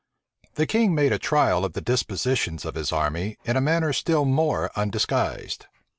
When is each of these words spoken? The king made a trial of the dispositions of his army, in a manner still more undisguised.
The 0.55 0.65
king 0.65 0.95
made 0.95 1.11
a 1.13 1.19
trial 1.19 1.63
of 1.63 1.73
the 1.73 1.79
dispositions 1.79 2.65
of 2.65 2.73
his 2.73 2.91
army, 2.91 3.37
in 3.45 3.55
a 3.55 3.61
manner 3.61 3.93
still 3.93 4.25
more 4.25 4.71
undisguised. 4.75 5.67